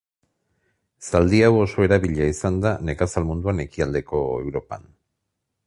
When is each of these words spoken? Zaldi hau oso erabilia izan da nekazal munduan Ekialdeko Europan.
Zaldi 1.09 1.41
hau 1.47 1.51
oso 1.65 1.85
erabilia 1.87 2.31
izan 2.33 2.57
da 2.65 2.73
nekazal 2.89 3.29
munduan 3.29 3.65
Ekialdeko 3.67 4.23
Europan. 4.47 4.93